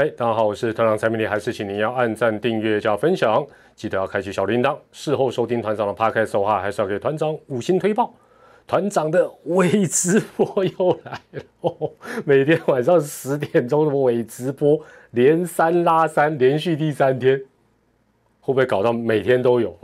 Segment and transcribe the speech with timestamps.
[0.00, 4.74] 嗨，大家好，我是团长蔡明礼，还是请您要按赞、订阅加分享，记得要开启小铃铛。
[4.92, 8.14] 事后收听团长的 podcast 的话，还是要给团长五星推报。
[8.66, 11.92] 团长的伪直播又来了，哦、
[12.24, 17.36] 每天晚上十点钟的伪直播，连三拉三，连续第三天，
[18.40, 19.76] 会不会搞到每天都有？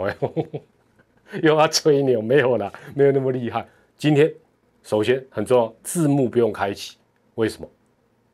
[1.42, 2.22] 又要吹牛？
[2.22, 3.68] 没有啦，没有那么厉害。
[3.98, 4.32] 今天
[4.82, 6.96] 首先很重要，字幕不用开启，
[7.34, 7.68] 为什么？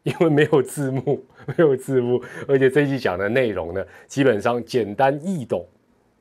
[0.05, 5.65] 因为没有字幕，没有字幕，而且这一集讲的内容呢，基本上简单易懂，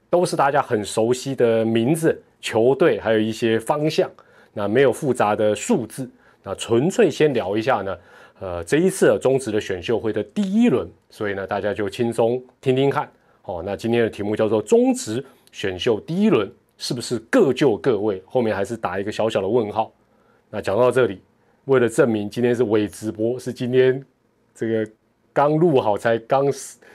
[0.07, 4.07] 都是大家很熟悉的名字、球队，还有一些方向。
[4.53, 6.07] 那没有复杂的数字，
[6.43, 7.97] 那纯粹先聊一下呢。
[8.39, 13.09] 呃，这一次中职的选秀会的第一轮，所以呢，大家就轻松听听看。
[13.43, 18.21] 哦，那今天的题目叫做中职选秀第一轮是不是各就各位？
[18.27, 19.91] 后面还是打一个小小的问号。
[20.51, 21.19] 那讲到这里。
[21.65, 24.03] 为了证明今天是伪直播，是今天
[24.55, 24.91] 这个
[25.31, 26.45] 刚录好才刚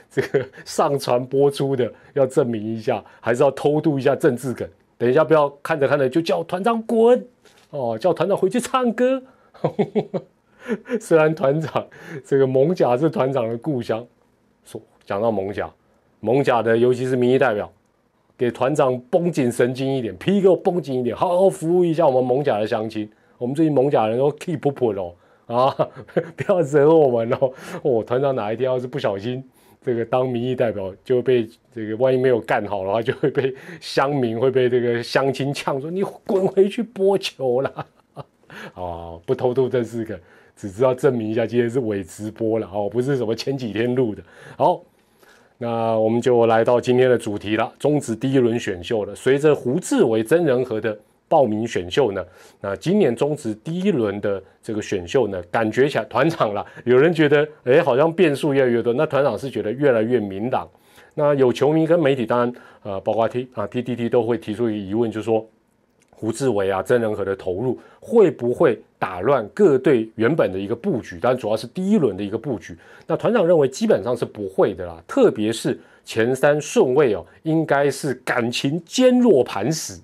[0.09, 4.67] 这个上传播出的，要证明一下，还是要偷渡一下政治梗。
[4.97, 7.27] 等一下不要看着看着就叫团长滚
[7.69, 9.21] 哦，叫团长回去唱歌。
[10.99, 11.87] 虽然团长
[12.25, 14.05] 这个蒙甲是团长的故乡，
[14.65, 15.71] 说讲到蒙甲，
[16.19, 17.71] 蒙甲的尤其是民意代表，
[18.37, 23.09] 给团长绷紧神经一点，皮给我绷紧一点，好好服务一下我们蒙甲的乡亲。
[23.37, 25.69] 我们最近蒙甲人都 keep 不破喽啊！
[26.35, 27.53] 不要惹我们喽！
[27.83, 29.43] 哦，团长哪一天要是不小心
[29.81, 37.85] 这个当民意代表，就会被这个万一没有干好的话，就会被乡民会被这个乡亲呛说你滚回去播球了
[38.73, 39.17] 啊！
[39.25, 40.19] 不偷渡这四个，
[40.55, 44.21] 只知道证明一下今天是伪直播了哦，不是什么前几天录的。
[44.57, 44.81] 好，
[45.59, 49.15] 那我们就来到今天的主题了，终止第一轮选秀了。
[49.15, 50.97] 随着胡志伟曾仁和的。
[51.27, 52.25] 报名选秀呢？
[52.61, 56.65] 那今年中职第一轮的这个选秀呢，感觉起来团长了。
[56.85, 58.93] 有人觉得，哎，好像变数越来越多。
[58.93, 60.67] 那团长是觉得越来越明朗。
[61.13, 65.45] 那有球迷跟媒体，当然，呃，包括 T 啊 PTT 都会提出一个疑问，就是说，
[66.11, 71.17] 胡志伟啊、曾仁和的投入会不会打乱各队原本的一个布局？
[71.19, 72.77] 但，主要是第一轮的一个布局。
[73.07, 75.01] 那团长认为基本上是不会的啦。
[75.07, 79.99] 特别是前三顺位哦，应该是感情坚若磐石。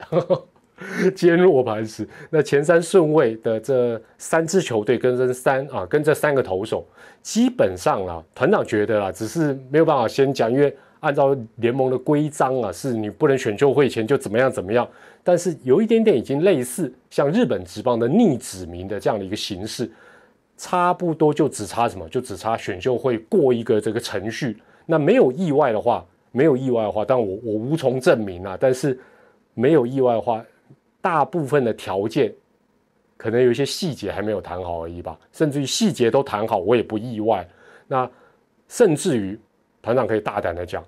[1.15, 2.07] 坚若磐石。
[2.29, 6.85] 那前三顺位的这三支球队跟这三啊，跟这三个投手，
[7.21, 14.87] 基本上啊，团长觉得啊，只是没有办法先讲，因为按照联盟的规章啊，是你不能选秀会前就怎么样怎么样。
[15.23, 19.89] 但是有一点点已经类似像日本职棒的逆指名的这样的一个形式，
[20.57, 24.57] 差不多就只差什么，就只差选秀会过一个这个程序。
[24.85, 28.57] 那没有意外的话，没有意外的话，但我我无从证明啊。
[28.59, 28.99] 但是
[29.53, 30.43] 没有意外的话。
[31.03, 32.33] 大部分的条件，
[33.17, 37.45] 可能有一些细节还没有谈好而已吧，甚至于细节都谈好，我也不意外。
[37.89, 38.09] 那
[38.69, 39.37] 甚至于
[39.81, 40.81] 团长可以大胆的讲，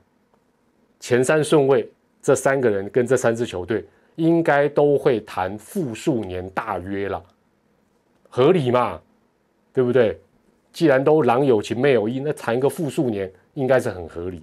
[1.02, 7.22] 前三顺位这三个人跟这三支球队，应该都会谈复数年大约了，
[8.30, 9.02] 合理嘛？
[9.74, 10.18] 对不对？
[10.72, 14.42] 既然都郎有情妹有意，那谈一个复数年应该是很合理。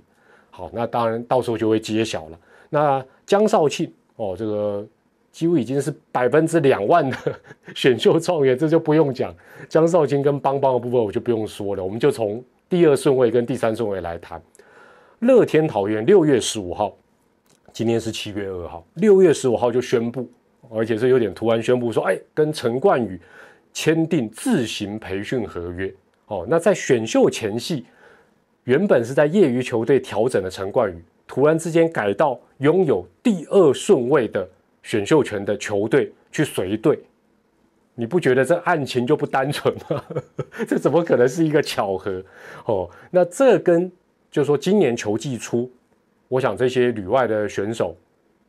[0.50, 2.39] 好，那当然到时候就会揭晓了。
[2.69, 4.87] 那江少庆哦，这个。
[5.32, 7.16] 几乎已经是百分之两万的
[7.75, 9.34] 选秀状元，这就不用讲。
[9.66, 14.41] 江少卿跟邦邦的部分我就不用说了，我们就从第二顺位跟第三顺位来谈。
[15.21, 16.94] 乐天桃园六月十五号，
[17.72, 20.31] 今天是七月二号，六月十五号就宣布，
[20.69, 23.19] 而且是有点突然宣布说，哎，跟陈冠宇
[23.72, 25.92] 签订自行培训合约。
[26.26, 27.87] 哦，那在选秀前夕，
[28.65, 34.47] 原本是在业余球队调整的陈冠宇，突然之间改到拥有第二顺位的。
[34.82, 36.98] 选秀权的球队去随队，
[37.94, 40.04] 你不觉得这案情就不单纯吗？
[40.66, 42.22] 这怎么可能是一个巧合？
[42.66, 43.91] 哦，那这跟
[44.31, 45.71] 就是说今年球季初，
[46.28, 47.97] 我想这些旅外的选手，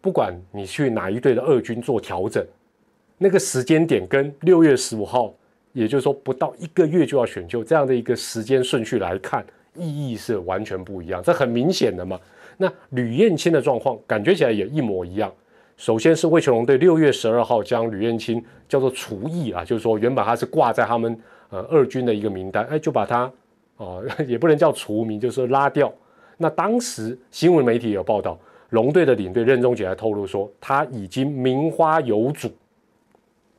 [0.02, 2.46] 不管你去哪一队的二军做调整，
[3.18, 5.34] 那个时间点跟六月十五号，
[5.72, 9.46] 也就是说不到一个月就要选秀这样的一个时间顺序来看，
[9.76, 11.22] 意义是完全不一样。
[11.22, 12.20] 这很明显的嘛。
[12.58, 15.32] 那吕燕青的状况，感觉起来也一模一样。
[15.84, 21.20] 首先是魏全龙队六月十二号将吕彦青叫做除役啊，就是说原本他是挂在他们
[21.50, 23.30] 呃二军的一个名单，哎，就把他
[23.76, 25.94] 哦 也不能叫除名，就是拉掉。
[26.38, 28.40] 那当时新闻媒体有报道，
[28.70, 32.50] 龙队的领队任中杰还透露说他已经名花有主，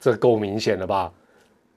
[0.01, 1.13] 这够明显了吧？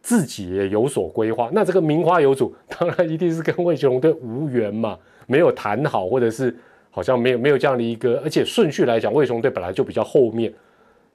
[0.01, 1.49] 自己也有所规划。
[1.51, 6.55] 那这个名花有主，当然一定是跟魏全龙队无缘嘛，没有谈好，或者是。
[6.97, 10.51] 好像没有没有这样的一个，而且顺序来讲，魏雄队本来就比较后面。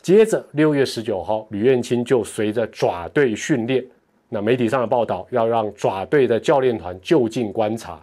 [0.01, 3.85] 接着六月十九号，吕彦青就随着爪队训练。
[4.29, 8.01] 那媒体上的报道要让爪队的教练团就近观察。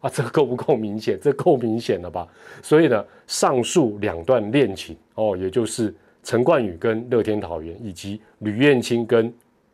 [0.00, 1.18] 啊，这够不够明显？
[1.18, 2.28] 这够明显了吧？
[2.62, 9.32] 所以呢，上述两段恋情哦，也就是陈冠宇跟乐天桃园，以及吕燕青跟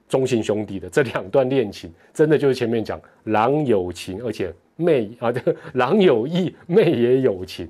[0.09, 5.41] 中信兄弟的这两段恋情，真的就是前面讲郎有情，而且妹啊，这
[5.75, 7.69] 郎有意，妹也有情。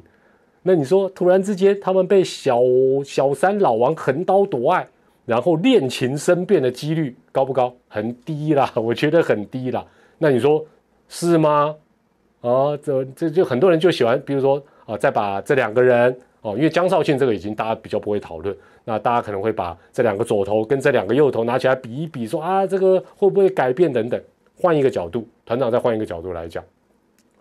[0.62, 2.60] 那你说，突然之间他们被小
[3.04, 4.86] 小三老王横刀夺爱，
[5.26, 7.74] 然后恋情生变的几率高不高？
[7.88, 9.84] 很低啦， 我觉得很低啦。
[10.18, 10.64] 那你说
[11.08, 11.74] 是吗？
[12.40, 24.20] 啊，这这就很多人就喜欢，比如说啊，再把这两个人哦，因为江少庆这个已经大家比较不会讨论，那大家可能会把这两个左头跟这两个右头拿起来比一比，说啊，这个会不会改变等等。
[24.60, 26.62] 换一个角度，团长再换一个角度来讲，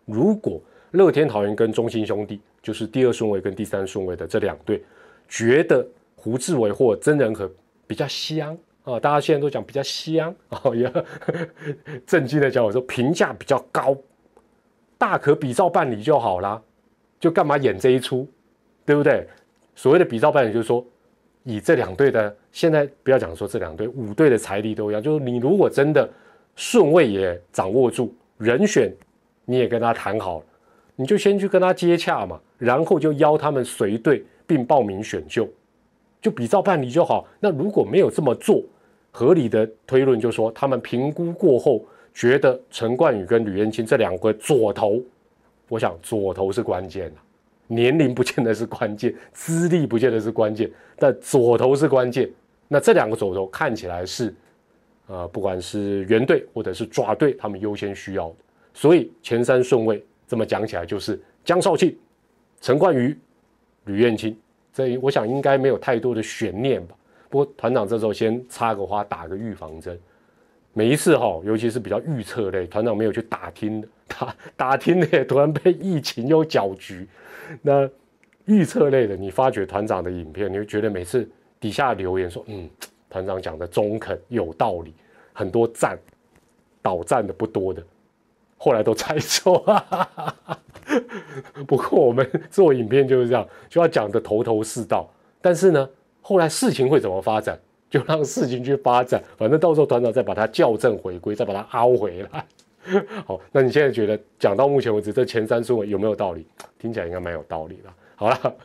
[0.06, 0.62] 如果
[0.92, 4.84] 乐天桃园跟中心兄弟就是第二顺位跟第三顺位的这两队，
[5.30, 7.50] 觉得胡志伟或曾仁和
[7.88, 10.92] 比较香啊，大家现在都讲比较香啊， 也
[12.06, 13.98] 震惊的讲我说评价比较高。
[14.98, 16.62] 大可比照办理就好啦，
[17.20, 18.28] 就干嘛演这一出，
[18.86, 19.28] 对不对？
[19.74, 20.86] 所谓的比照办理，就是说，
[21.44, 26.08] 以这两队的现在不要讲说这两队五队的财力都一样，就是你如果真的
[26.56, 28.94] 顺位也掌握住，人选
[29.52, 30.46] 你也跟他谈好了，
[30.96, 35.48] 你就先去跟他接洽嘛，然后就邀他们随队并报名选秀，
[36.22, 37.28] 就比照办理就好。
[37.40, 38.64] 那如果没有这么做，
[39.12, 41.84] 合理的推论就说，他们评估过后。
[42.14, 45.02] 觉得陈冠宇跟吕彦青这两个左投，
[45.70, 47.10] 我想左投是关键
[47.68, 52.30] 年龄不见得是关键，资历不见得是关键，但左投是关键。
[52.68, 54.36] 那这两个左投看起来是，
[55.08, 58.36] 呃，不管是原队或者是爪队，他们优先需要的。
[58.74, 61.98] 所以前三顺位这么讲起来就是江少庆、
[62.60, 63.18] 陈冠宇、
[63.86, 64.38] 吕燕青，
[64.74, 66.96] 这我想应该没有太多的悬念吧。
[67.30, 70.00] 不过团长这时候先插个花，打个预防针。
[70.74, 77.06] 每一次哈，尤其是比较预测类，团长没有去打听的， 打打听的突然被疫情又搅局。
[77.62, 77.90] 那
[78.46, 81.30] 预测类的，你发觉团长的影片，你会觉得每次
[81.60, 82.70] 底下留言说，嗯，
[83.10, 84.94] 团长讲的中肯有道理，
[85.34, 85.98] 很多赞，
[86.82, 87.84] 倒赞的不多的，
[88.64, 89.66] 后来都猜错。
[91.66, 95.10] 不过我们做影片就是这样，就要讲的头头是道。
[95.42, 95.90] 但是呢，
[96.22, 97.60] 后来事情会怎么发展？
[97.90, 102.46] 就让事情去发展，反正到时候团长再把它校正回归，再把它凹回来。
[103.26, 106.46] 好，那你现在觉得讲到目前为止这前三顺位有没有道理？
[106.78, 107.90] 听起来应该蛮有道理的。
[108.16, 108.56] 好了，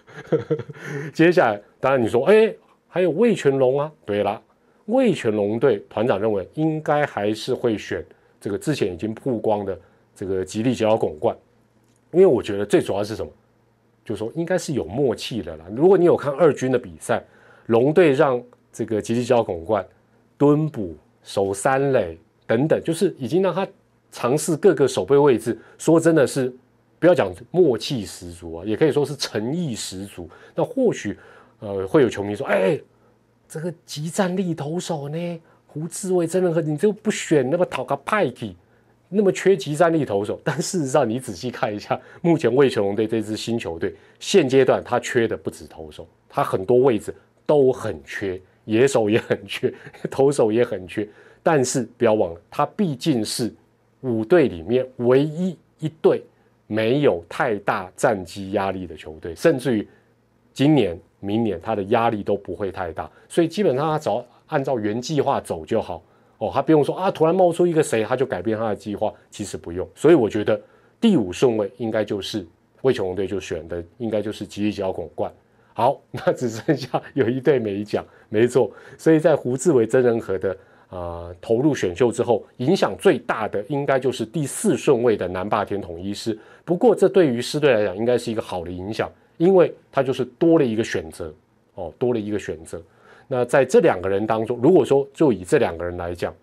[1.14, 2.54] 接下来当然你说，哎，
[2.87, 3.90] 还有魏全龙啊？
[4.04, 4.40] 对了，
[4.84, 8.04] 魏全龙队团长认为应该还是会选
[8.46, 9.76] 这个之前已经曝光的
[10.14, 11.37] 这个吉利吉奥拱冠，
[12.12, 13.32] 因为我觉得最主要是什么？
[14.04, 15.64] 就是说应该是有默契的啦。
[15.75, 17.20] 如果你有看二军的比赛，
[17.66, 18.40] 龙队让
[18.72, 19.84] 这个吉吉交拱冠、
[20.38, 20.94] 蹲捕、
[21.25, 22.16] 守三垒
[22.46, 23.66] 等等，就是已经让他
[24.12, 25.58] 尝试各个守备位置。
[25.76, 26.54] 说真的是，
[27.00, 30.31] 不要讲默契十足啊，也可以说是诚意十足。
[30.54, 31.19] 那或许，
[31.58, 32.81] 呃，会有球迷说：“哎，
[33.49, 35.40] 这个集战力投手呢？
[35.76, 38.56] 胡志伟真的和你就不选那么讨个派系，
[39.11, 47.14] 那么缺集战力投手。”但事实上，你仔细看一下，目前魏全龙队这支新球队现阶段他缺的不止投手，他很多位置
[47.44, 48.40] 都很缺。
[48.64, 49.73] 野手也很缺，
[50.11, 51.06] 投手也很缺，
[51.40, 53.55] 但是不要忘了，他毕竟是
[54.00, 56.20] 五队里面唯一一队
[56.67, 59.87] 没有太大战绩压力的球队，甚至于
[60.52, 66.03] 今年、明年他的压力都不会太大，所以基本上他找按照原计划走就好
[66.38, 69.88] 哦，他不用说啊，突然冒出一个谁，他就改变他的计划，其实不用。
[69.95, 70.61] 所以我觉得
[71.00, 72.47] 第五顺位应该就是
[72.83, 75.33] 魏球龙队就选的，应该就是吉利吉奥拱冠。
[75.73, 78.71] 好， 那只剩下有一队没讲，没错。
[78.99, 80.57] 所以在胡志伟真人和的
[80.88, 86.38] 啊投入选秀之后，影响最大的应该就是第四顺位的南霸天统一师。
[86.65, 91.33] 不过这对于师队来讲，应该是一个好的影响，因为他就是多了一个选择
[91.75, 92.83] 哦，多了一个选择。
[93.28, 96.35] 那在这两个人当中，如果说就以这两个人来讲，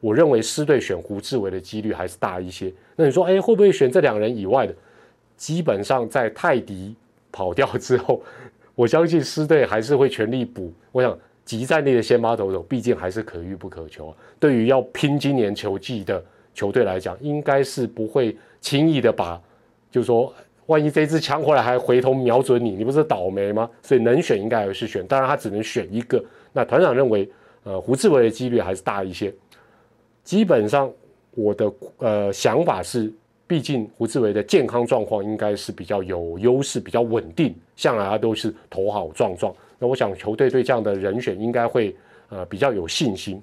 [0.00, 2.72] 我认为师队选胡志伟的几率还是大一些。
[2.94, 4.74] 那你说，哎，会不会选这两个人以外的？
[5.36, 6.94] 基本上在泰迪
[7.30, 8.22] 跑掉之后。
[8.74, 10.72] 我相信狮队还是会全力补。
[10.92, 14.14] 我想，集战力的先发投手毕竟还是可遇不可求。
[14.38, 19.40] 对于要拼今年球季的球队来讲，应该是不会轻易的把，
[19.90, 20.32] 就是说，
[20.68, 23.68] 万一这支枪回来还回头瞄准你，你不是倒霉吗？
[23.82, 26.24] 所以能选应该还是选，当然他只能选一个。
[26.54, 27.28] 那团长认为，
[27.64, 29.34] 呃，胡志伟的几率还是大一些。
[30.24, 30.90] 基本上，
[31.32, 33.12] 我的呃想法是。
[33.48, 39.50] 毕竟胡志伟的健康状况应该是比较有优势、比较稳定，向来他都是头好壮壮。
[39.78, 41.96] 那我想球队对这样的人选应该会
[42.28, 43.40] 呃比较有信心，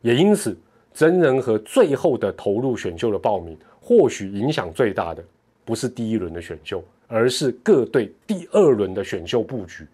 [0.00, 0.56] 也因此
[0.94, 5.22] 真人和最后的投入选秀的报名或许影响最大的
[5.66, 9.84] 不是第一轮的选秀，而是各队第二轮的选秀布局，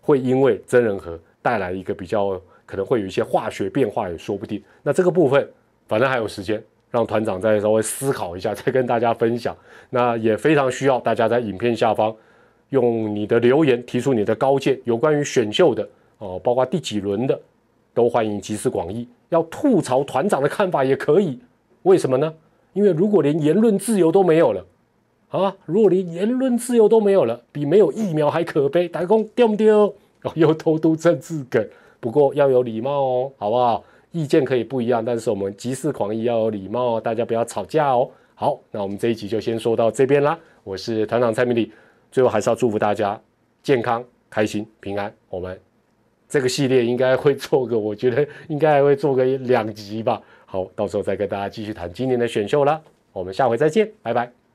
[0.00, 4.62] 会因为真人和带来一个比较可能会有一些化学变化也说不定。
[4.82, 5.46] 那这个部分
[5.88, 9.56] 反正还有时间，让团长再稍微思考一下， 再跟大家分享。
[9.90, 12.14] 那也非常需要大家在影片下方
[12.68, 17.38] 用你的留言提出你的高见，有关于选秀的哦，包括第几轮的，
[17.92, 19.08] 都欢迎集思广益。
[19.30, 21.40] 要吐槽团长的看法也可以，
[21.82, 22.32] 为什么呢？
[22.74, 24.64] 因为如果连言论自由都没有了，
[25.28, 28.88] 啊，如果连言论自由都没有了，比没有疫苗还可悲。
[28.88, 29.94] 打工丢不丢？
[30.24, 31.64] 哦，又偷渡政治梗。
[32.00, 33.84] 不过要有礼貌哦，好不好？
[34.10, 38.08] 意见可以不一样，但是我们集思广益要有礼貌哦，大家不要吵架哦。
[38.34, 40.38] 好，那我们这一集就先说到这边啦。
[40.64, 41.70] 我是团长蔡明礼，
[42.10, 43.20] 最后还是要祝福大家
[43.62, 45.12] 健康、开心、平安。
[45.28, 45.60] 我们
[46.28, 50.22] 这个系列应该会做个，我觉得应该还会做个两集吧。
[50.46, 52.80] 好，到时候再跟大家继续谈今年的选秀了。
[53.12, 54.47] 我们下回再见，拜拜。